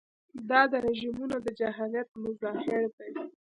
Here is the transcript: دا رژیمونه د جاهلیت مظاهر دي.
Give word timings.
دا 0.49 0.61
رژیمونه 0.85 1.37
د 1.41 1.47
جاهلیت 1.59 2.09
مظاهر 2.23 2.83
دي. 2.97 3.09